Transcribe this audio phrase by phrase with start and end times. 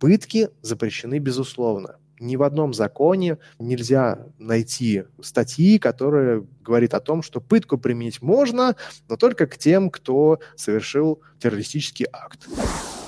[0.00, 1.96] Пытки запрещены безусловно.
[2.18, 8.76] Ни в одном законе нельзя найти статьи, которые говорит о том, что пытку применить можно,
[9.08, 12.48] но только к тем, кто совершил террористический акт.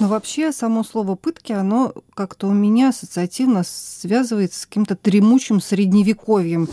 [0.01, 6.69] Но вообще само слово «пытки», оно как-то у меня ассоциативно связывается с каким-то дремучим средневековьем.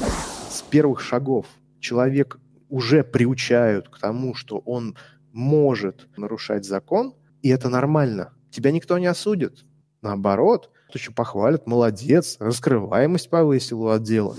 [0.50, 1.46] С первых шагов
[1.80, 4.98] человек уже приучают к тому, что он
[5.32, 8.34] может нарушать закон, и это нормально.
[8.52, 9.66] Тебя никто не осудит.
[10.02, 14.36] Наоборот, еще похвалят, молодец, раскрываемость повысил у отдела.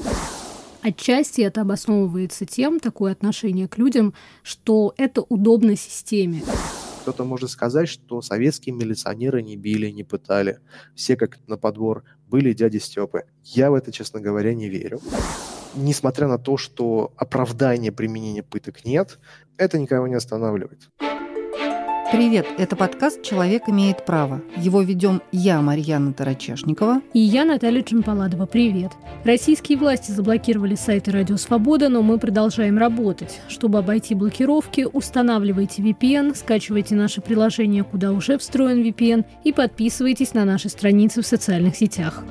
[0.82, 6.42] Отчасти это обосновывается тем, такое отношение к людям, что это удобно системе.
[7.02, 10.58] Кто-то может сказать, что советские милиционеры не били, не пытали.
[10.94, 13.24] Все как на подбор были дяди Степы.
[13.42, 15.00] Я в это, честно говоря, не верю.
[15.74, 19.18] Несмотря на то, что оправдания применения пыток нет,
[19.56, 20.88] это никого не останавливает.
[22.12, 24.42] Привет, это подкаст «Человек имеет право».
[24.56, 27.02] Его ведем я, Марьяна Тарачешникова.
[27.12, 28.46] И я, Наталья Чемпаладова.
[28.46, 28.90] Привет.
[29.24, 33.40] Российские власти заблокировали сайты «Радио Свобода», но мы продолжаем работать.
[33.46, 40.44] Чтобы обойти блокировки, устанавливайте VPN, скачивайте наше приложение, куда уже встроен VPN, и подписывайтесь на
[40.44, 42.24] наши страницы в социальных сетях.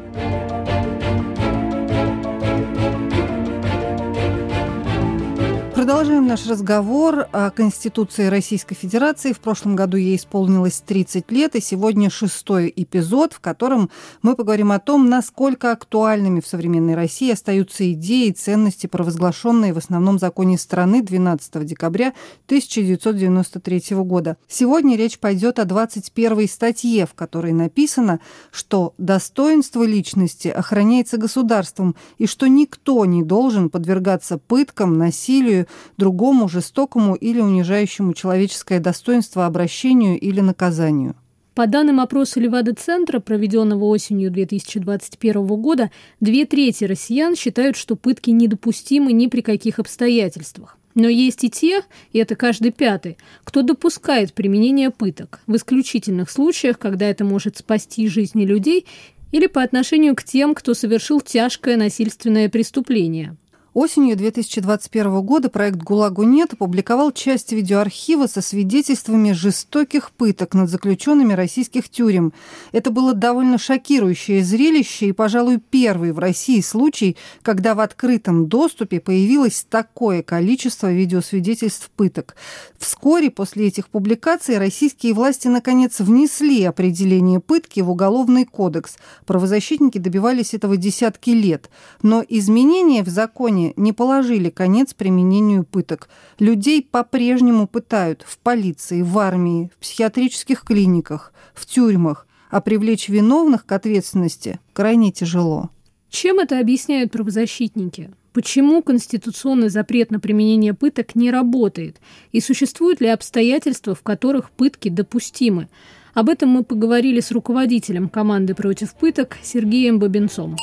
[5.90, 9.34] Продолжаем наш разговор о Конституции Российской Федерации.
[9.34, 13.90] В прошлом году ей исполнилось 30 лет, и сегодня шестой эпизод, в котором
[14.22, 19.80] мы поговорим о том, насколько актуальными в современной России остаются идеи и ценности, провозглашенные в
[19.80, 22.14] основном законе страны 12 декабря
[22.46, 24.38] 1993 года.
[24.48, 28.20] Сегодня речь пойдет о 21 статье, в которой написано,
[28.52, 35.66] что достоинство личности охраняется государством и что никто не должен подвергаться пыткам, насилию,
[35.98, 41.16] другому жестокому или унижающему человеческое достоинство обращению или наказанию.
[41.56, 45.92] По данным опроса Левада-центра, проведенного осенью 2021 года,
[46.22, 50.78] две трети россиян считают, что пытки недопустимы ни при каких обстоятельствах.
[50.96, 56.80] Но есть и те, и это каждый пятый, кто допускает применение пыток в исключительных случаях,
[56.80, 58.86] когда это может спасти жизни людей
[59.32, 63.36] или по отношению к тем, кто совершил тяжкое насильственное преступление.
[63.76, 71.34] Осенью 2021 года проект «ГУЛАГу нет» опубликовал часть видеоархива со свидетельствами жестоких пыток над заключенными
[71.34, 72.34] российских тюрем.
[72.72, 79.00] Это было довольно шокирующее зрелище и, пожалуй, первый в России случай, когда в открытом доступе
[79.00, 82.36] появилось такое количество видеосвидетельств пыток.
[82.80, 88.98] Вскоре после этих публикаций российские власти наконец внесли определение пытки в Уголовный кодекс.
[89.28, 91.70] Правозащитники добивались этого десятки лет.
[92.02, 96.10] Но изменения в законе Не положили конец применению пыток.
[96.40, 103.66] Людей по-прежнему пытают в полиции, в армии, в психиатрических клиниках, в тюрьмах, а привлечь виновных
[103.66, 105.70] к ответственности крайне тяжело.
[106.10, 108.12] Чем это объясняют правозащитники?
[108.34, 111.98] Почему конституционный запрет на применение пыток не работает?
[112.32, 115.68] И существуют ли обстоятельства, в которых пытки допустимы?
[116.14, 120.56] Об этом мы поговорили с руководителем команды против пыток Сергеем Бабенцом.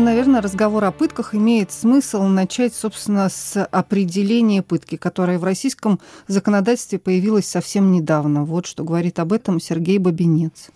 [0.00, 6.00] Ну, наверное, разговор о пытках имеет смысл начать, собственно, с определения пытки, которое в российском
[6.26, 8.46] законодательстве появилось совсем недавно.
[8.46, 10.70] Вот что говорит об этом Сергей Бабинец.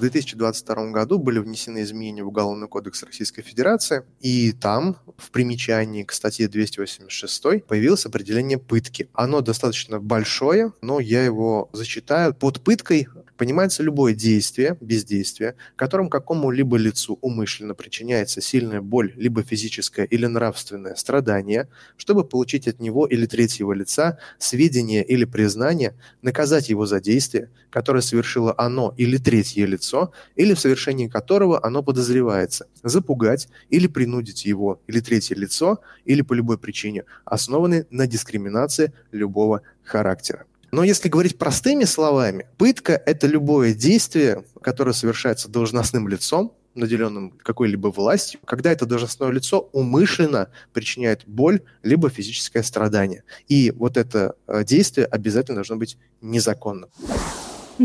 [0.00, 6.04] В 2022 году были внесены изменения в Уголовный кодекс Российской Федерации, и там, в примечании
[6.04, 9.10] к статье 286, появилось определение пытки.
[9.12, 12.32] Оно достаточно большое, но я его зачитаю.
[12.32, 13.08] Под пыткой
[13.40, 20.94] понимается любое действие, бездействие, которым какому-либо лицу умышленно причиняется сильная боль, либо физическое или нравственное
[20.94, 27.48] страдание, чтобы получить от него или третьего лица сведения или признание, наказать его за действие,
[27.70, 29.89] которое совершило оно или третье лицо,
[30.36, 36.32] или в совершении которого оно подозревается, запугать или принудить его или третье лицо, или по
[36.34, 40.44] любой причине, основанной на дискриминации любого характера.
[40.72, 47.88] Но если говорить простыми словами, пытка– это любое действие, которое совершается должностным лицом, наделенным какой-либо
[47.88, 53.24] властью, когда это должностное лицо умышленно причиняет боль либо физическое страдание.
[53.48, 56.90] И вот это э, действие обязательно должно быть незаконным.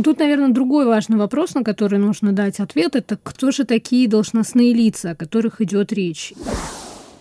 [0.03, 4.73] Тут, наверное, другой важный вопрос, на который нужно дать ответ, это кто же такие должностные
[4.73, 6.33] лица, о которых идет речь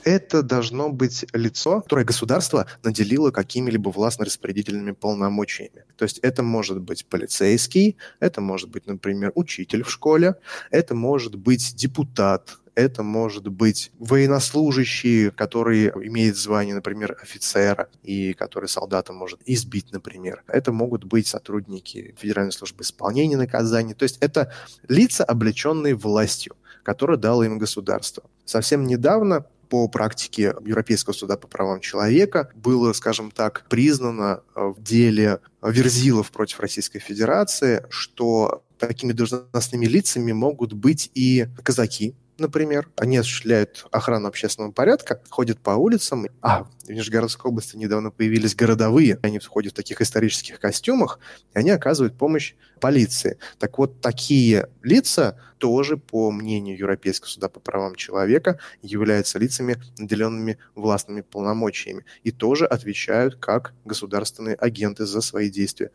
[0.05, 5.85] это должно быть лицо, которое государство наделило какими-либо властно-распорядительными полномочиями.
[5.97, 10.37] То есть это может быть полицейский, это может быть, например, учитель в школе,
[10.71, 18.69] это может быть депутат, это может быть военнослужащий, который имеет звание, например, офицера, и который
[18.69, 20.43] солдата может избить, например.
[20.47, 23.95] Это могут быть сотрудники Федеральной службы исполнения наказаний.
[23.95, 24.53] То есть это
[24.89, 28.25] лица, облеченные властью, которую дало им государство.
[28.45, 34.83] Совсем недавно по практике Европейского суда по правам человека было, скажем так, признано э, в
[34.83, 42.89] деле Верзилов против Российской Федерации, что такими должностными лицами могут быть и казаки, например.
[42.97, 46.27] Они осуществляют охрану общественного порядка, ходят по улицам.
[46.41, 49.19] А, в Нижегородской области недавно появились городовые.
[49.23, 51.19] Они входят в таких исторических костюмах,
[51.55, 53.39] и они оказывают помощь полиции.
[53.59, 60.59] Так вот, такие лица тоже, по мнению Европейского суда по правам человека, являются лицами, наделенными
[60.75, 65.91] властными полномочиями, и тоже отвечают как государственные агенты за свои действия.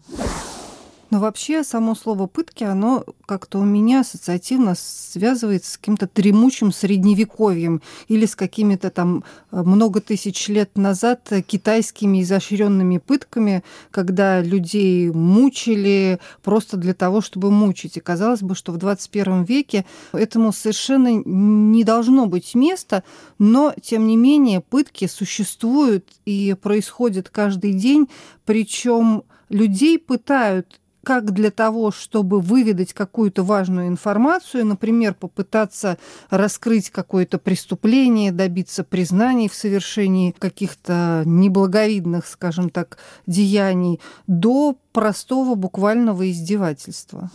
[1.10, 7.82] Но вообще само слово «пытки», оно как-то у меня ассоциативно связывается с каким-то дремучим средневековьем
[8.08, 16.20] или с какими-то там э, много тысяч лет назад китайскими изощренными пытками, когда людей мучили
[16.44, 17.98] просто для того, чтобы мучить.
[17.98, 23.04] И казалось бы, что в 21 веке этому совершенно не должно быть места,
[23.40, 28.08] но, тем не менее, пытки существуют и происходят каждый день,
[28.46, 35.98] причем людей пытают как для того, чтобы выведать какую-то важную информацию, например, попытаться
[36.30, 42.98] раскрыть какое-то преступление, добиться признаний в совершении каких-то неблаговидных, скажем так,
[43.28, 47.30] деяний, до простого буквального издевательства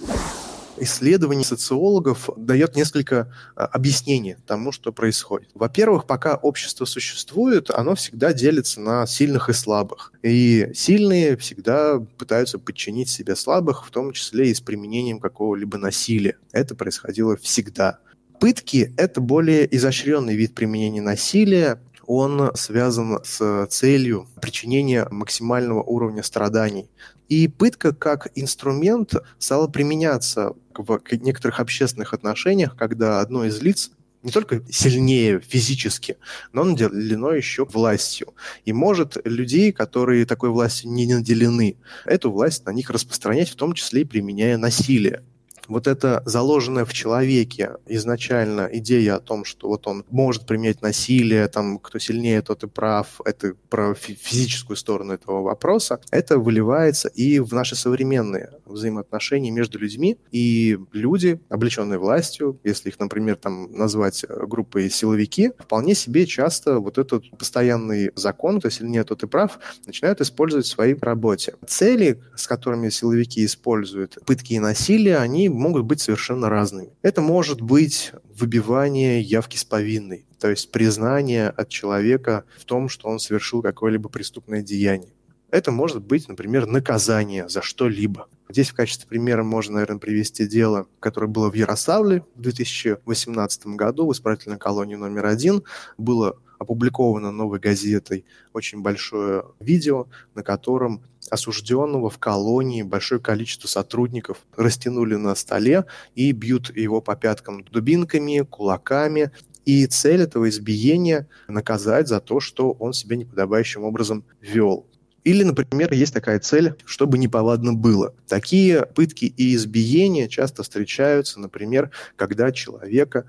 [0.78, 5.50] исследований социологов дает несколько а, объяснений тому, что происходит.
[5.54, 10.12] Во-первых, пока общество существует, оно всегда делится на сильных и слабых.
[10.22, 16.36] И сильные всегда пытаются подчинить себе слабых, в том числе и с применением какого-либо насилия.
[16.52, 17.98] Это происходило всегда.
[18.40, 26.88] Пытки– это более изощренный вид применения насилия, он связан с целью причинения максимального уровня страданий.
[27.28, 33.90] И пытка как инструмент стала применяться в некоторых общественных отношениях, когда одно из лиц
[34.24, 36.16] не только сильнее физически,
[36.52, 38.34] но наделено еще властью.
[38.64, 41.76] И может людей, которые такой властью не наделены,
[42.06, 45.22] эту власть на них распространять, в том числе и применяя насилие
[45.68, 51.48] вот эта заложенная в человеке изначально идея о том, что вот он может применять насилие,
[51.48, 57.38] там, кто сильнее, тот и прав, это про физическую сторону этого вопроса, это выливается и
[57.38, 64.24] в наши современные взаимоотношения между людьми, и люди, облеченные властью, если их, например, там назвать
[64.24, 69.58] э, группой силовики, вполне себе часто вот этот постоянный закон, кто сильнее, тот и прав,
[69.86, 71.54] начинают использовать в своей работе.
[71.66, 76.90] Цели, с которыми силовики используют пытки и насилие, они могут быть совершенно разными.
[77.02, 83.08] Это может быть выбивание явки с повинной, то есть признание от человека в том, что
[83.08, 85.12] он совершил какое-либо преступное деяние.
[85.50, 88.28] Это может быть, например, наказание за что-либо.
[88.48, 94.08] Здесь в качестве примера можно, наверное, привести дело, которое было в Ярославле в 2018 году
[94.08, 95.62] в исправительной колонии номер один.
[95.96, 104.38] Было опубликовано новой газетой очень большое видео, на котором осужденного в колонии большое количество сотрудников
[104.56, 105.84] растянули на столе
[106.14, 109.30] и бьют его по пяткам дубинками, кулаками.
[109.64, 114.86] И цель этого избиения– наказать за то, что он себя неподобающим образом вел.
[115.24, 118.14] Или, например, есть такая цель, чтобы неповадно было.
[118.28, 123.24] Такие пытки и избиения часто встречаются, например, когда человека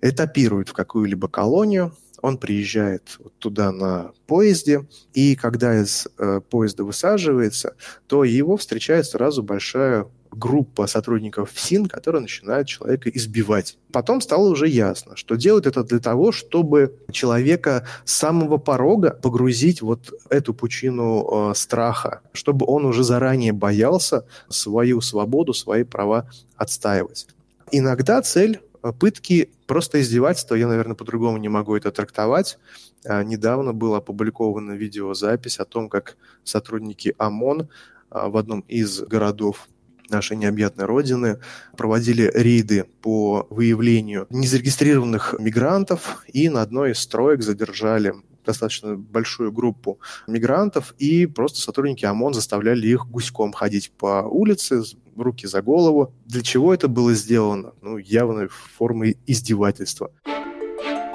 [0.00, 1.94] этапируют в какую-либо колонию,
[2.24, 7.76] он приезжает вот туда на поезде, и когда из э, поезда высаживается,
[8.06, 13.76] то его встречает сразу большая группа сотрудников ФСИН, которая начинает человека избивать.
[13.92, 19.82] Потом стало уже ясно, что делают это для того, чтобы человека с самого порога погрузить
[19.82, 27.26] вот эту пучину э, страха, чтобы он уже заранее боялся свою свободу, свои права отстаивать.
[27.70, 32.58] Иногда цель пытки просто издевательство, я, наверное, по-другому не могу это трактовать.
[33.04, 37.68] А, недавно была опубликована видеозапись о том, как сотрудники ОМОН
[38.10, 39.68] а, в одном из городов
[40.10, 41.40] нашей необъятной родины
[41.76, 48.14] проводили рейды по выявлению незарегистрированных мигрантов и на одной из строек задержали
[48.44, 54.82] достаточно большую группу мигрантов, и просто сотрудники ОМОН заставляли их гуськом ходить по улице,
[55.16, 56.12] руки за голову.
[56.26, 57.72] Для чего это было сделано?
[57.82, 60.10] Ну, явно формой издевательства.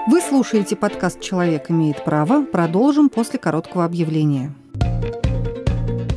[0.07, 2.43] Вы слушаете подкаст «Человек имеет право».
[2.43, 4.55] Продолжим после короткого объявления.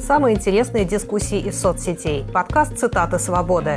[0.00, 2.25] Самые интересные дискуссии из соцсетей.
[2.33, 3.76] Подкаст «Цитаты свободы».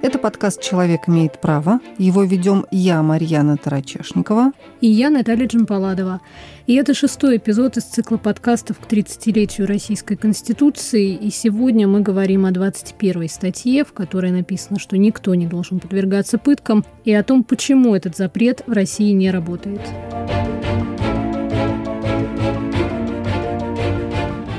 [0.00, 1.80] Это подкаст «Человек имеет право».
[1.98, 4.52] Его ведем я, Марьяна Торочешникова.
[4.80, 6.20] И я, Наталья Джанполадова.
[6.68, 11.14] И это шестой эпизод из цикла подкастов к 30-летию Российской Конституции.
[11.14, 16.38] И сегодня мы говорим о 21 статье, в которой написано, что никто не должен подвергаться
[16.38, 19.80] пыткам, и о том, почему этот запрет в России не работает.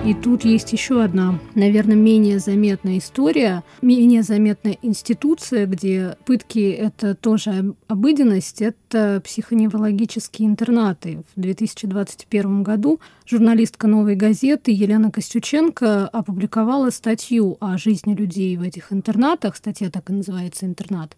[0.10, 7.14] И тут есть еще одна, наверное, менее заметная история, менее заметная институция, где пытки– это
[7.14, 11.22] тоже обыденность, это психоневрологические интернаты.
[11.36, 18.92] В 2021 году журналистка «Новой газеты» Елена Костюченко опубликовала статью о жизни людей в этих
[18.92, 19.58] интернатах.
[19.58, 21.16] Статья так и называется «Интернат».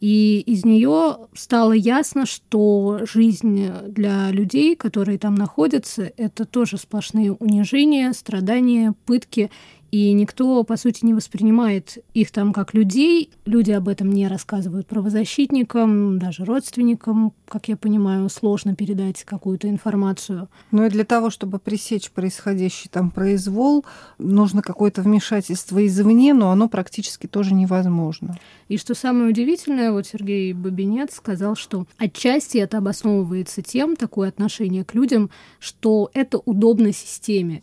[0.00, 7.32] И из нее стало ясно, что жизнь для людей, которые там находятся, это тоже сплошные
[7.32, 9.50] унижения, страдания, пытки
[9.90, 13.30] и никто, по сути, не воспринимает их там как людей.
[13.44, 20.48] Люди об этом не рассказывают правозащитникам, даже родственникам, как я понимаю, сложно передать какую-то информацию.
[20.70, 23.84] Ну и для того, чтобы пресечь происходящий там произвол,
[24.18, 28.38] нужно какое-то вмешательство извне, но оно практически тоже невозможно.
[28.68, 34.84] И что самое удивительное, вот Сергей Бабинец сказал, что отчасти это обосновывается тем, такое отношение
[34.84, 37.62] к людям, что это удобно системе.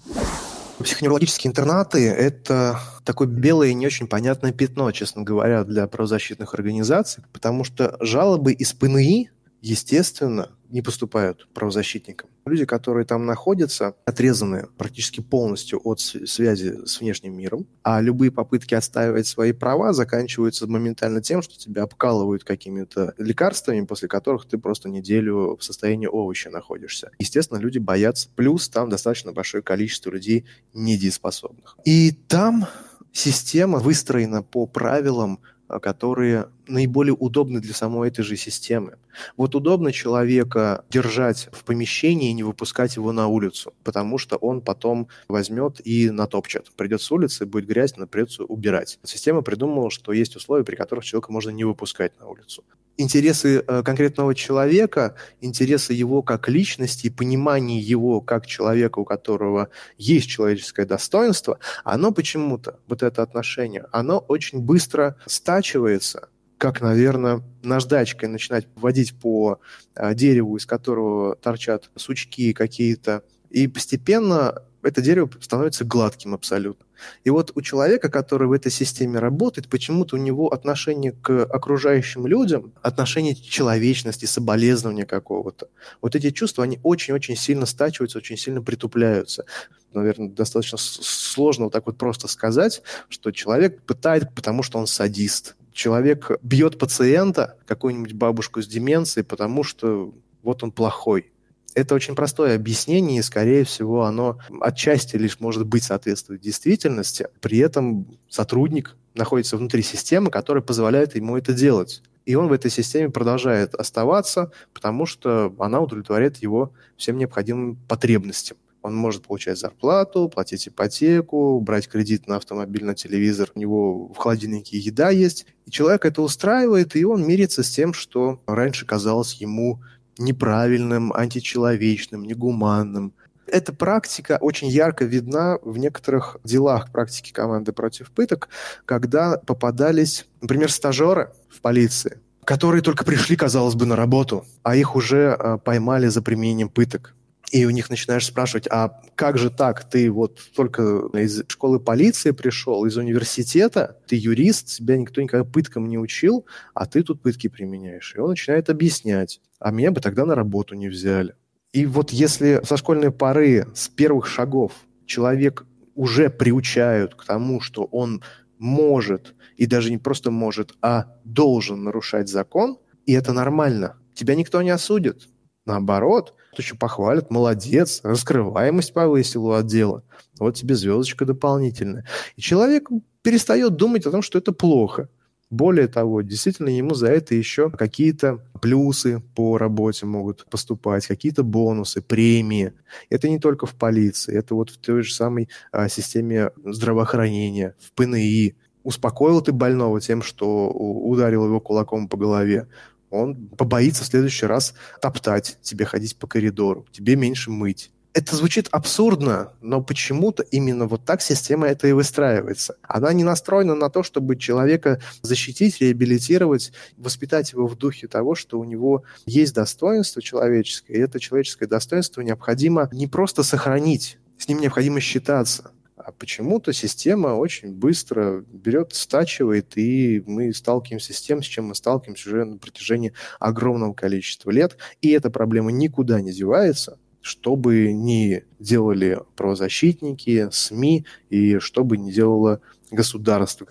[0.79, 7.24] Психоневрологические интернаты– это такое белое и не очень понятное пятно, честно говоря, для правозащитных организаций,
[7.34, 12.29] потому что жалобы из ПНИ, естественно, не поступают правозащитникам.
[12.45, 18.73] Люди, которые там находятся, отрезаны практически полностью от связи с внешним миром, а любые попытки
[18.73, 24.89] отстаивать свои права заканчиваются моментально тем, что тебя обкалывают какими-то лекарствами, после которых ты просто
[24.89, 27.11] неделю в состоянии овоща находишься.
[27.19, 28.29] Естественно, люди боятся.
[28.35, 31.77] Плюс там достаточно большое количество людей недееспособных.
[31.85, 32.67] И там
[33.11, 38.97] система выстроена по правилам которые наиболее удобны для самой этой же системы.
[39.36, 44.62] Вот удобно человека держать в помещении и не выпускать его на улицу, потому что он
[44.62, 46.71] потом возьмет и натопчет.
[46.75, 49.00] Придет с улицы, будет грязь, но придется убирать.
[49.03, 52.63] Система придумала, что есть условия, при которых человека можно не выпускать на улицу
[52.97, 60.27] интересы э, конкретного человека, интересы его как личности, понимание его как человека, у которого есть
[60.27, 68.67] человеческое достоинство, оно почему-то, вот это отношение, оно очень быстро стачивается, как, наверное, наждачкой начинать
[68.75, 69.59] вводить по
[69.95, 76.87] э, дереву, из которого торчат сучки какие-то, и постепенно это дерево становится гладким абсолютно.
[77.23, 82.27] И вот у человека, который в этой системе работает, почему-то у него отношение к окружающим
[82.27, 85.69] людям, отношение человечности, соболезнования какого-то,
[86.01, 89.45] вот эти чувства, они очень-очень сильно стачиваются, очень сильно притупляются.
[89.93, 95.55] Наверное, достаточно сложно вот так вот просто сказать, что человек пытает, потому что он садист.
[95.71, 100.13] Человек бьет пациента, какую-нибудь бабушку с деменцией, потому что
[100.43, 101.31] вот он плохой
[101.77, 107.27] это очень простое объяснение, и, скорее всего, оно отчасти лишь может быть соответствует действительности.
[107.39, 112.01] При этом сотрудник находится внутри системы, которая позволяет ему это делать.
[112.25, 118.57] И он в этой системе продолжает оставаться, потому что она удовлетворяет его всем необходимым потребностям.
[118.81, 123.51] Он может получать зарплату, платить ипотеку, брать кредит на автомобиль, на телевизор.
[123.53, 125.46] У него в холодильнике еда есть.
[125.65, 129.81] И человек это устраивает, и он мирится с тем, что раньше казалось ему
[130.19, 133.13] неправильным, античеловечным, негуманным.
[133.45, 138.50] Эта практика очень ярко видна в некоторых делах практики команды против пыток,
[138.86, 144.95] когда попадались, например, стажеры в полиции, которые только пришли, казалось бы, на работу, а их
[144.95, 147.13] уже э, поймали за применением пыток.
[147.51, 149.89] И у них начинаешь спрашивать, а как же так?
[149.89, 155.87] Ты вот только из школы полиции пришел, из университета, ты юрист, тебя никто никогда пыткам
[155.87, 158.13] не учил, а ты тут пытки применяешь.
[158.15, 161.35] И он начинает объяснять, а меня бы тогда на работу не взяли.
[161.71, 164.73] И вот если со школьной поры, с первых шагов
[165.05, 168.23] человек уже приучают к тому, что он
[168.57, 174.61] может, и даже не просто может, а должен нарушать закон, и это нормально, тебя никто
[174.61, 175.29] не осудит.
[175.67, 180.01] Наоборот, еще похвалят, молодец, раскрываемость повысил у отдела.
[180.39, 182.05] Вот тебе звездочка дополнительная.
[182.38, 182.89] И человек
[183.21, 185.09] перестает думать о том, что это плохо.
[185.50, 192.01] Более того, действительно ему за это еще какие-то плюсы по работе могут поступать, какие-то бонусы,
[192.01, 192.71] премии.
[193.09, 197.91] Это не только в полиции, это вот в той же самой а, системе здравоохранения, в
[197.91, 198.55] ПНИ.
[198.83, 202.67] Успокоил ты больного тем, что ударил его кулаком по голове.
[203.09, 208.67] Он побоится в следующий раз топтать, тебе ходить по коридору, тебе меньше мыть это звучит
[208.71, 212.75] абсурдно, но почему-то именно вот так система это и выстраивается.
[212.81, 218.59] Она не настроена на то, чтобы человека защитить, реабилитировать, воспитать его в духе того, что
[218.59, 224.61] у него есть достоинство человеческое, и это человеческое достоинство необходимо не просто сохранить, с ним
[224.61, 225.69] необходимо считаться.
[226.07, 231.75] А почему-то система очень быстро берет, стачивает, и мы сталкиваемся с тем, с чем мы
[231.75, 233.11] сталкиваемся уже на протяжении
[233.41, 234.77] огромного количества лет.
[235.01, 241.97] И эта проблема никуда не девается, что бы ни делали правозащитники, СМИ и что бы
[241.97, 243.67] ни делало государство.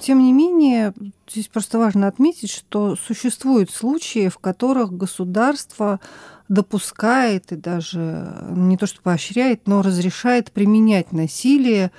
[0.00, 0.92] Тем не менее,
[1.30, 6.00] здесь просто важно отметить, что существуют случаи, в которых государство
[6.48, 11.90] допускает и даже не то что поощряет, но разрешает применять насилие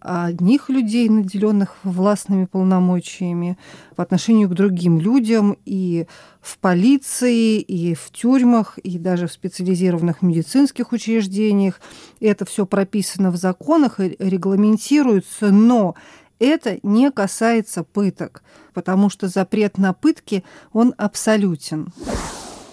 [0.00, 3.56] одних людей, наделенных властными полномочиями,
[3.94, 6.06] по отношению к другим людям и
[6.40, 11.80] в полиции, и в тюрьмах, и даже в специализированных медицинских учреждениях.
[12.20, 15.94] Это все прописано в законах и регламентируется, но
[16.40, 18.42] это не касается пыток,
[18.74, 20.42] потому что запрет на пытки,
[20.72, 21.92] он абсолютен.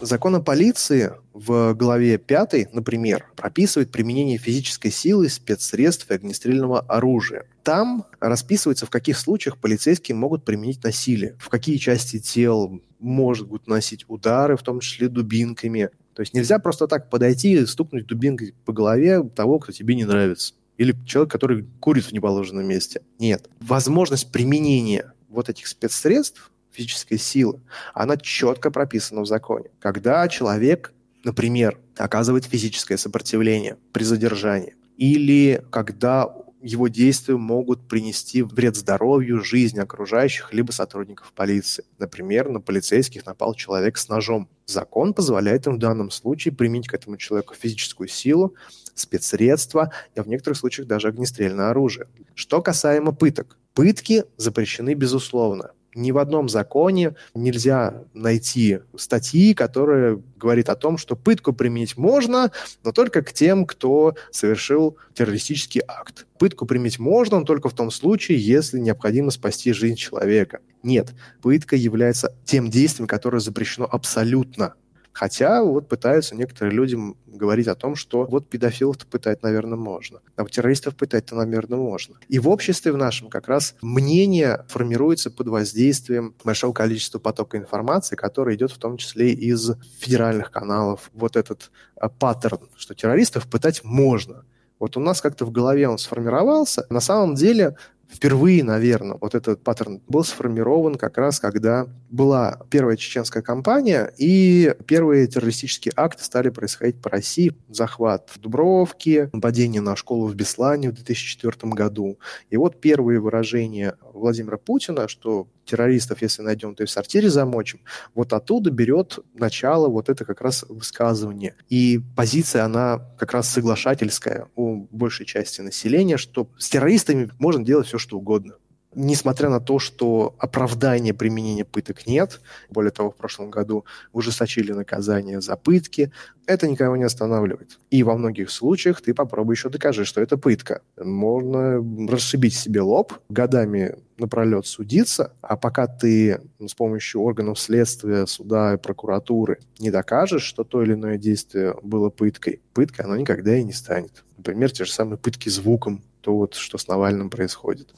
[0.01, 7.46] Закон о полиции в главе 5, например, прописывает применение физической силы, спецсредств и огнестрельного оружия.
[7.63, 14.06] Там расписывается, в каких случаях полицейские могут применить насилие, в какие части тел могут носить
[14.08, 15.89] удары, в том числе дубинками.
[16.13, 20.06] То есть нельзя просто так подойти и стукнуть дубинкой по голове того, кто тебе не
[20.06, 20.53] нравится.
[20.77, 23.01] Или человек, который курит в неположенном месте.
[23.20, 23.50] Нет.
[23.60, 27.59] Возможность применения вот этих спецсредств физической силы,
[27.93, 29.69] она четко прописана в законе.
[29.79, 30.93] Когда человек,
[31.24, 39.79] например, оказывает физическое сопротивление при задержании, или когда его действия могут принести вред здоровью, жизни
[39.79, 41.86] окружающих, либо сотрудников полиции.
[42.00, 44.50] Например, на полицейских напал человек с ножом.
[44.65, 48.55] Закон позволяет им в данном случае применить к этому человеку физическую силу,
[48.94, 52.07] спецсредства, и в некоторых случаях даже огнестрельное оружие.
[52.35, 53.57] Что касаемо пыток.
[53.74, 61.16] Пытки запрещены безусловно ни в одном законе нельзя найти статьи, которая говорит о том, что
[61.16, 62.52] пытку применить можно,
[62.84, 66.28] но только к тем, кто совершил террористический акт.
[66.38, 70.60] Пытку применить можно, но только в том случае, если необходимо спасти жизнь человека.
[70.84, 74.75] Нет, пытка является тем действием, которое запрещено абсолютно.
[75.11, 80.22] Хотя вот пытаются некоторые люди говорить о том, что вот педофилов-то пытать, наверное, можно.
[80.35, 82.15] А вот террористов пытать-то, наверное, можно.
[82.27, 88.15] И в обществе в нашем как раз мнение формируется под воздействием большого количества потока информации,
[88.15, 91.09] который идет в том числе из федеральных каналов.
[91.13, 94.45] Вот этот а, паттерн, что террористов пытать можно.
[94.79, 96.85] Вот у нас как-то в голове он сформировался.
[96.89, 97.75] На самом деле
[98.09, 104.75] впервые, наверное, вот этот паттерн был сформирован как раз, когда была первая чеченская кампания, и
[104.87, 107.53] первые террористические акты стали происходить по России.
[107.69, 112.19] Захват в Дубровке, нападение на школу в Беслане в 2004 году.
[112.50, 117.81] И вот первые выражения Владимира Путина, что террористов, если найдем, то и в сортире замочим,
[118.15, 121.55] вот оттуда берет начало вот это как раз высказывание.
[121.69, 127.87] И позиция, она как раз соглашательская у большей части населения, что с террористами можно делать
[127.87, 128.55] все, что угодно
[128.96, 135.42] несмотря на то, что оправдания применения пыток нет, более того, в прошлом году ужесточили наказание
[135.42, 136.12] за пытки,
[136.46, 137.78] это никого не останавливает.
[137.92, 140.82] И во многих случаях ты попробуй еще докажи, что это пытка.
[140.98, 141.78] Можно
[142.10, 148.78] расшибить себе лоб, годами напролет судиться, а пока ты с помощью органов следствия, суда и
[148.78, 153.74] прокуратуры не докажешь, что то или иное действие было пыткой, пыткой оно никогда и не
[153.74, 154.24] станет.
[154.38, 157.94] Например, те же самые пытки звуком, то вот, что с Навальным происходит.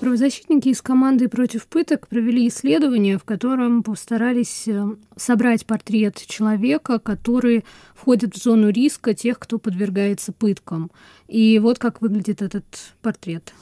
[0.00, 7.66] Правозащитники из команды «Против пыток» провели исследование, в котором постарались э, собрать портрет человека, который
[7.94, 10.90] входит в зону риска тех, кто подвергается пыткам.
[11.28, 12.64] И вот как выглядит этот
[13.02, 13.52] портрет.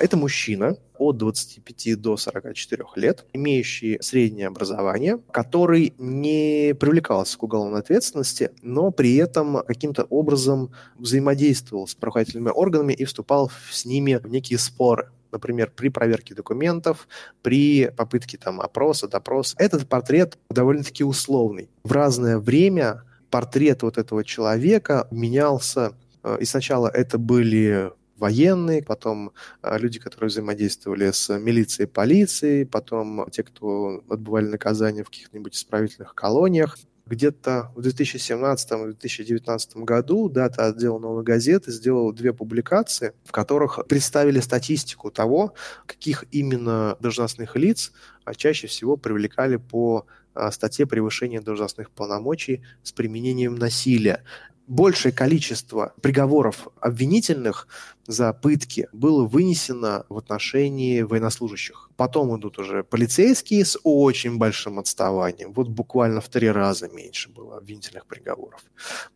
[0.00, 7.80] Это мужчина от 25 до 44 лет, имеющий среднее образование, который не привлекался к уголовной
[7.80, 14.28] ответственности, но при этом каким-то образом взаимодействовал с правоохранительными органами и вступал с ними в
[14.28, 17.08] некие споры например, при проверке документов,
[17.42, 19.56] при попытке там опроса, допроса.
[19.58, 21.70] Этот портрет довольно-таки условный.
[21.84, 29.32] В разное время портрет вот этого человека менялся, э, и сначала это были военные, потом
[29.62, 35.54] а, люди, которые взаимодействовали с милицией и полицией, потом те, кто отбывали наказание в каких-нибудь
[35.54, 36.76] исправительных колониях.
[37.08, 45.10] Где-то в 2017-2019 году дата отдела «Новой газеты» сделал две публикации, в которых представили статистику
[45.10, 45.54] того,
[45.86, 47.92] каких именно должностных лиц
[48.24, 54.22] а, чаще всего привлекали по а, статье превышения должностных полномочий с применением насилия
[54.68, 57.66] большее количество приговоров обвинительных
[58.06, 61.90] за пытки было вынесено в отношении военнослужащих.
[61.96, 65.52] Потом идут уже полицейские с очень большим отставанием.
[65.52, 68.62] Вот буквально в три раза меньше было обвинительных приговоров.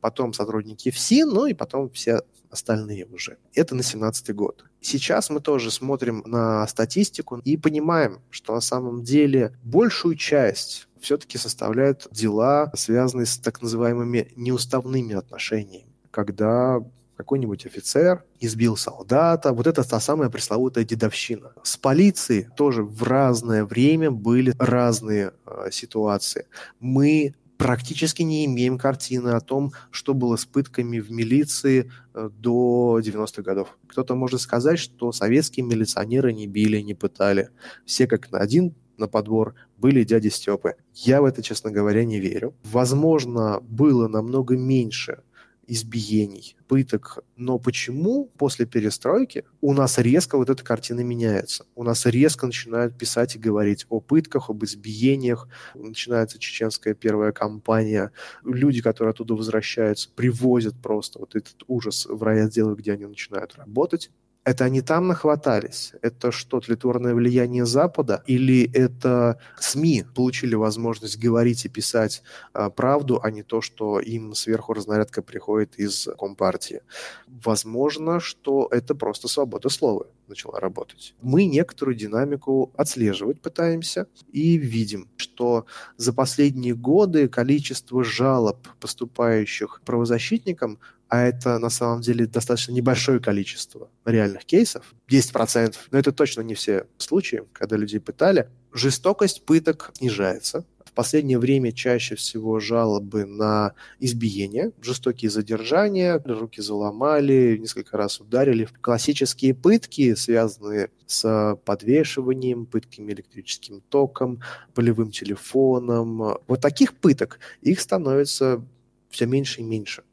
[0.00, 3.38] Потом сотрудники ФСИН, ну и потом все остальные уже.
[3.54, 4.64] Это на 17 год.
[4.80, 11.36] Сейчас мы тоже смотрим на статистику и понимаем, что на самом деле большую часть все-таки
[11.36, 16.80] составляют дела, связанные с так называемыми неуставными отношениями, когда
[17.16, 19.52] какой-нибудь офицер избил солдата.
[19.52, 21.52] Вот это та самая пресловутая дедовщина.
[21.62, 26.46] С полицией тоже в разное время были разные э, ситуации.
[26.80, 32.98] Мы практически не имеем картины о том, что было с пытками в милиции э, до
[33.00, 33.78] 90-х годов.
[33.86, 37.50] Кто-то может сказать, что советские милиционеры не били, не пытали.
[37.86, 40.76] Все как на один на подбор были дяди Степы.
[40.94, 42.54] Я в это, честно говоря, не верю.
[42.62, 45.22] Возможно, было намного меньше
[45.66, 47.24] избиений, пыток.
[47.36, 51.66] Но почему после перестройки у нас резко вот эта картина меняется?
[51.74, 55.48] У нас резко начинают писать и говорить о пытках, об избиениях.
[55.74, 58.12] Начинается чеченская первая кампания.
[58.44, 64.10] Люди, которые оттуда возвращаются, привозят просто вот этот ужас в райотделы, где они начинают работать
[64.44, 65.92] это они там нахватались?
[66.02, 68.22] Это что, тлетворное влияние Запада?
[68.26, 74.34] Или это СМИ получили возможность говорить и писать а, правду, а не то, что им
[74.34, 76.80] сверху разнарядка приходит из Компартии?
[77.28, 81.14] Возможно, что это просто свобода слова начала работать.
[81.20, 90.78] Мы некоторую динамику отслеживать пытаемся и видим, что за последние годы количество жалоб, поступающих правозащитникам,
[91.12, 96.54] а это на самом деле достаточно небольшое количество реальных кейсов, 10%, но это точно не
[96.54, 100.64] все случаи, когда людей пытали, жестокость пыток снижается.
[100.86, 108.66] В последнее время чаще всего жалобы на избиение, жестокие задержания, руки заломали, несколько раз ударили.
[108.80, 114.40] Классические пытки, связанные с подвешиванием, пытками электрическим током,
[114.72, 116.38] полевым телефоном.
[116.46, 118.64] Вот таких пыток, их становится
[119.10, 120.04] все меньше и меньше.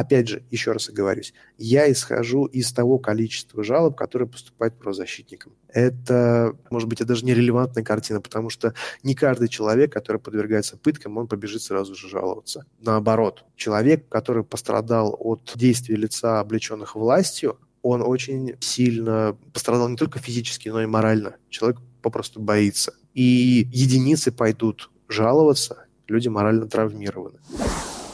[0.00, 5.52] Опять же, еще раз оговорюсь, я исхожу из того количества жалоб, которые поступают правозащитникам.
[5.68, 11.18] Это, может быть, это даже нерелевантная картина, потому что не каждый человек, который подвергается пыткам,
[11.18, 12.64] он побежит сразу же жаловаться.
[12.80, 20.18] Наоборот, человек, который пострадал от действий лица, облеченных властью, он очень сильно пострадал не только
[20.18, 21.36] физически, но и морально.
[21.50, 22.94] Человек попросту боится.
[23.12, 27.38] И единицы пойдут жаловаться, люди морально травмированы.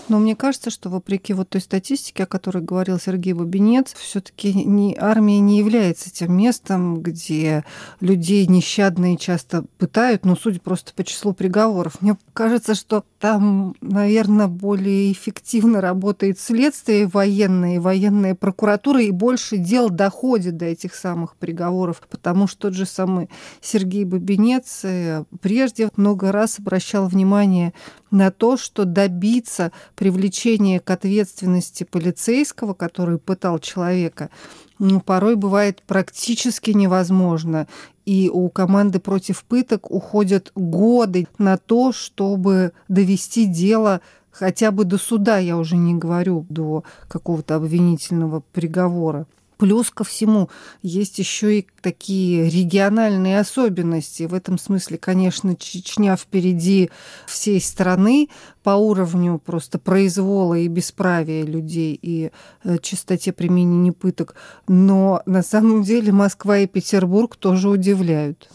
[0.09, 4.53] Но мне кажется, что вопреки вот той статистике, о которой говорил Сергей Бабинец, все таки
[4.53, 7.64] не, армия не является тем местом, где
[8.01, 12.01] людей нещадно часто пытают, но судя просто по числу приговоров.
[12.01, 19.90] Мне кажется, что там, наверное, более эффективно работает следствие военное, военная прокуратура, и больше дел
[19.90, 23.29] доходит до этих самых приговоров, потому что тот же самый
[23.61, 27.73] Сергей Бабинец э, прежде много раз обращал внимание
[28.11, 34.31] на то, что добиться привлечения к ответственности полицейского, который пытал человека,
[34.79, 37.66] ну, порой бывает практически невозможно.
[38.05, 44.99] И у команды против пыток уходят годы на то, чтобы довести дело хотя бы до
[44.99, 49.27] суда, я уже не говорю до какого-то обвинительного приговора.
[49.59, 50.51] Плюс ко всему
[50.83, 54.25] есть еще и такие региональные особенности.
[54.25, 56.90] В этом смысле, конечно, Чечня впереди
[57.27, 58.29] всей страны
[58.62, 62.33] по уровню просто произвола и бесправия людей и
[62.64, 64.35] э, чистоте применения пыток.
[64.69, 68.51] Но на самом деле Москва и Петербург тоже удивляют.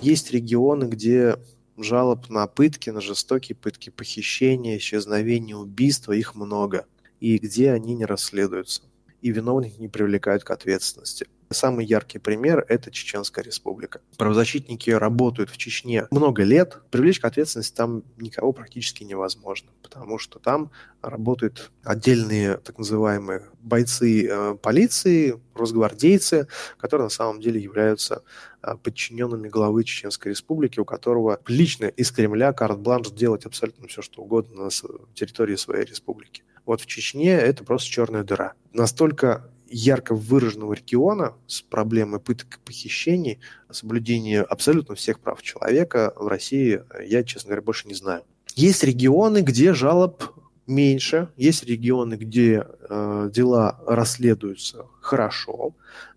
[0.00, 1.36] Есть регионы, где
[1.76, 6.86] жалоб на пытки, на жестокие пытки, похищения, исчезновения, убийства, их много.
[7.20, 8.82] И где они не расследуются
[9.24, 11.26] и виновных не привлекают к ответственности.
[11.48, 14.02] Самый яркий пример– это Чеченская республика.
[14.18, 16.82] Правозащитники работают в Чечне много лет.
[16.90, 24.26] Привлечь к ответственности там никого практически невозможно, потому что там работают отдельные так называемые бойцы
[24.28, 28.24] э, полиции, росгвардейцы, которые на самом деле являются
[28.62, 34.20] э, подчиненными главы Чеченской республики, у которого лично из Кремля карт-бланш делать абсолютно все, что
[34.20, 34.70] угодно на
[35.14, 36.42] территории своей республики.
[36.66, 38.54] Вот в Чечне это просто черная дыра.
[38.72, 46.26] Настолько ярко выраженного региона с проблемой пыток и похищений, соблюдения абсолютно всех прав человека в
[46.28, 48.22] России я, честно говоря, больше не знаю.
[48.54, 50.22] Есть регионы, где жалоб
[50.66, 55.74] меньше, есть регионы, где э, дела расследуются хорошо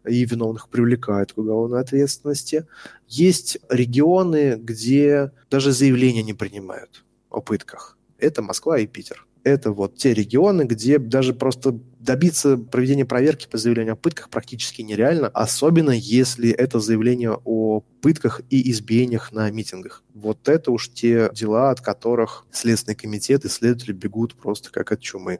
[0.08, 2.68] и виновных привлекают к уголовной ответственности.
[3.08, 7.98] Есть регионы, где даже заявления не принимают о пытках.
[8.20, 13.58] Это Москва и Питер это вот те регионы, где даже просто добиться проведения проверки по
[13.58, 20.04] заявлению о пытках практически нереально, особенно если это заявление о пытках и избиениях на митингах.
[20.14, 25.02] Вот это уж те дела, от которых Следственный комитет и следователи бегут просто как от
[25.02, 25.40] чумы.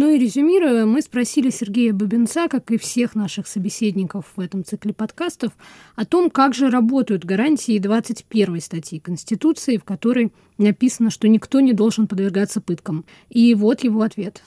[0.00, 4.94] Ну и резюмируя, мы спросили Сергея Бабинца, как и всех наших собеседников в этом цикле
[4.94, 5.50] подкастов,
[5.96, 11.72] о том, как же работают гарантии 21 статьи Конституции, в которой написано, что никто не
[11.72, 13.06] должен подвергаться пыткам.
[13.28, 14.40] И вот его ответ.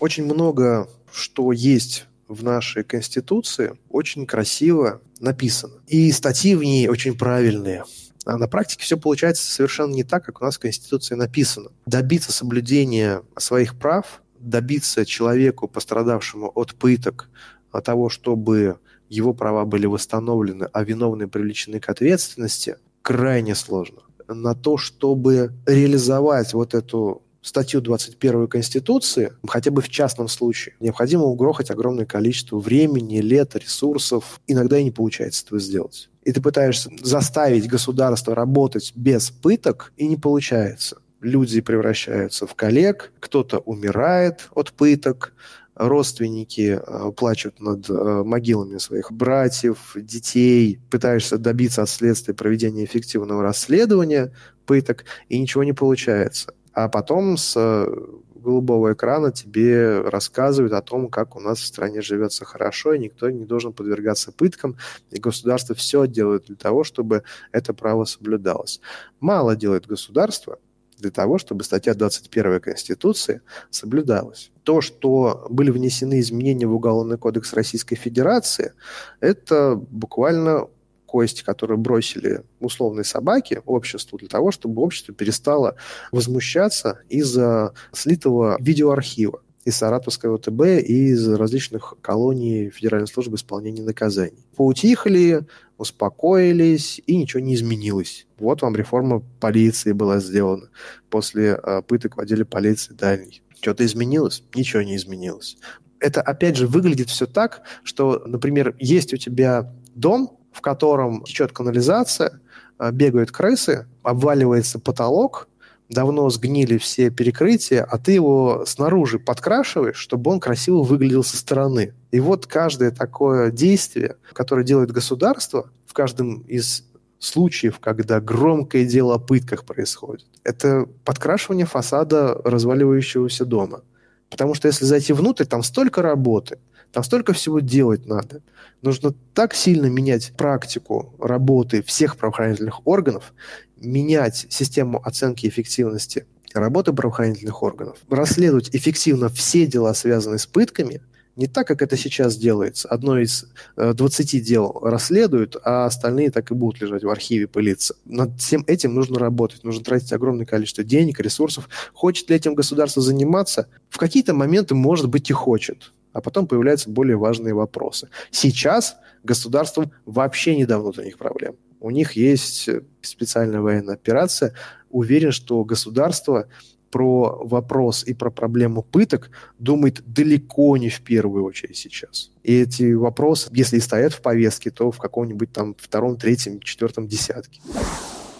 [0.00, 5.74] Очень много что есть в нашей Конституции, очень красиво написано.
[5.86, 7.84] И статьи в ней очень правильные.
[8.24, 11.70] А на практике все получается совершенно не так, как у нас в Конституции написано.
[11.86, 17.28] Добиться соблюдения своих прав добиться человеку, пострадавшему от пыток,
[17.70, 24.02] от того, чтобы его права были восстановлены, а виновные привлечены к ответственности, крайне сложно.
[24.28, 31.24] На то, чтобы реализовать вот эту статью 21 Конституции, хотя бы в частном случае, необходимо
[31.24, 34.40] угрохать огромное количество времени, лет, ресурсов.
[34.48, 36.10] Иногда и не получается этого сделать.
[36.24, 43.12] И ты пытаешься заставить государство работать без пыток, и не получается люди превращаются в коллег,
[43.20, 45.32] кто-то умирает от пыток,
[45.74, 53.42] родственники э, плачут над э, могилами своих братьев, детей, пытаешься добиться от следствия проведения эффективного
[53.42, 54.32] расследования
[54.64, 56.54] пыток, и ничего не получается.
[56.72, 57.86] А потом с э,
[58.34, 63.28] голубого экрана тебе рассказывают о том, как у нас в стране живется хорошо, и никто
[63.28, 64.76] не должен подвергаться пыткам,
[65.10, 68.80] и государство все делает для того, чтобы это право соблюдалось.
[69.20, 70.58] Мало делает государство,
[70.98, 74.50] для того, чтобы статья 21 Конституции соблюдалась.
[74.62, 78.72] То, что были внесены изменения в Уголовный кодекс Российской Федерации,
[79.20, 80.68] это буквально
[81.06, 85.76] кость, которую бросили условные собаки обществу для того, чтобы общество перестало
[86.12, 94.46] возмущаться из-за слитого видеоархива из Саратовской ОТБ и из различных колоний Федеральной службы исполнения наказаний.
[94.56, 95.44] Поутихли,
[95.76, 98.28] успокоились, и ничего не изменилось.
[98.38, 100.68] Вот вам реформа полиции была сделана
[101.10, 103.42] после э, пыток в отделе полиции дальней.
[103.60, 104.44] Что-то изменилось?
[104.54, 105.58] Ничего не изменилось.
[105.98, 111.50] Это, опять же, выглядит все так, что, например, есть у тебя дом, в котором течет
[111.50, 112.40] канализация,
[112.78, 115.48] э, бегают крысы, обваливается потолок,
[115.88, 121.94] давно сгнили все перекрытия, а ты его снаружи подкрашиваешь, чтобы он красиво выглядел со стороны.
[122.10, 126.84] И вот каждое такое действие, которое делает государство в каждом из
[127.18, 133.82] случаев, когда громкое дело о пытках происходит, это подкрашивание фасада разваливающегося дома.
[134.28, 136.58] Потому что если зайти внутрь, там столько работы,
[136.92, 138.42] там столько всего делать надо.
[138.82, 143.34] Нужно так сильно менять практику работы всех правоохранительных органов,
[143.76, 151.02] менять систему оценки эффективности работы правоохранительных органов, расследовать эффективно все дела, связанные с пытками,
[151.36, 152.88] не так, как это сейчас делается.
[152.88, 153.46] Одно из
[153.76, 157.94] 20 э, дел расследуют, а остальные так и будут лежать в архиве, пылиться.
[158.06, 161.68] Над всем этим нужно работать, нужно тратить огромное количество денег, ресурсов.
[161.92, 163.68] Хочет ли этим государство заниматься?
[163.90, 165.92] В какие-то моменты, может быть, и хочет.
[166.16, 168.08] А потом появляются более важные вопросы.
[168.30, 174.54] Сейчас государством вообще не до внутренних проблем у них есть э, специальная военная операция.
[174.90, 176.48] Уверен, что государство
[176.90, 182.30] про вопрос и про проблему пыток думает далеко не в первую очередь сейчас.
[182.42, 187.06] И эти вопросы, если и стоят в повестке, то в каком-нибудь там втором, третьем, четвертом
[187.06, 187.60] десятке.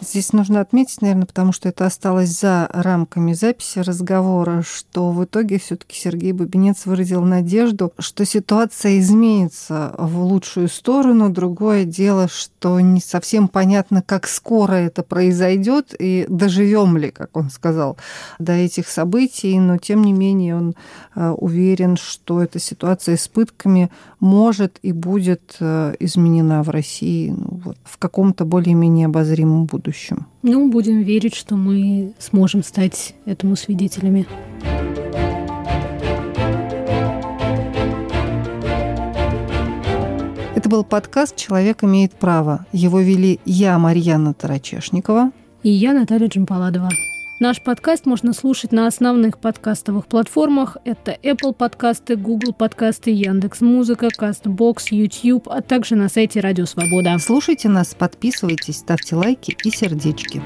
[0.02, 5.58] Здесь нужно отметить, наверное, потому что это осталось за рамками записи разговора, что в итоге
[5.58, 11.30] все-таки Сергей Бабинец выразил надежду, что ситуация изменится в лучшую сторону.
[11.30, 17.48] Другое дело, что не совсем понятно, как скоро это произойдет и доживем ли, как он
[17.48, 17.96] сказал,
[18.38, 19.58] до этих событий.
[19.58, 20.74] Но тем не менее он
[21.14, 27.55] э, уверен, что эта ситуация с пытками может и будет э, изменена в России ну,
[27.84, 30.26] в каком-то более-менее обозримом будущем будущем.
[30.42, 34.26] Ну, будем верить, что мы сможем стать этому свидетелями.
[40.54, 42.66] Это был подкаст «Человек имеет право».
[42.72, 45.30] Его вели я, Марьяна Тарачешникова.
[45.62, 46.88] И я, Наталья Джампаладова.
[47.38, 50.78] Наш подкаст можно слушать на основных подкастовых платформах.
[50.84, 57.14] Это Apple подкасты, Google подкасты, Яндекс Музыка, Castbox, YouTube, а также на сайте Радио Свобода.
[57.18, 60.42] Слушайте нас, подписывайтесь, ставьте лайки и сердечки.